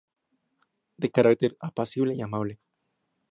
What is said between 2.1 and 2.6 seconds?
y amable.